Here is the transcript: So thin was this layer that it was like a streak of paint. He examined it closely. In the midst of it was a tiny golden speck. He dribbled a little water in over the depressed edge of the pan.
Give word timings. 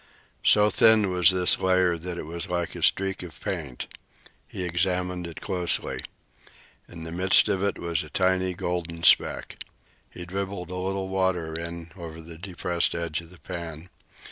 So 0.43 0.71
thin 0.71 1.11
was 1.11 1.29
this 1.29 1.59
layer 1.59 1.95
that 1.95 2.17
it 2.17 2.25
was 2.25 2.49
like 2.49 2.75
a 2.75 2.81
streak 2.81 3.21
of 3.21 3.39
paint. 3.39 3.85
He 4.47 4.63
examined 4.63 5.27
it 5.27 5.41
closely. 5.41 5.99
In 6.89 7.03
the 7.03 7.11
midst 7.11 7.47
of 7.47 7.61
it 7.61 7.77
was 7.77 8.01
a 8.01 8.09
tiny 8.09 8.55
golden 8.55 9.03
speck. 9.03 9.63
He 10.09 10.25
dribbled 10.25 10.71
a 10.71 10.75
little 10.75 11.07
water 11.09 11.53
in 11.53 11.91
over 11.95 12.19
the 12.19 12.39
depressed 12.39 12.95
edge 12.95 13.21
of 13.21 13.29
the 13.29 13.37
pan. 13.37 13.91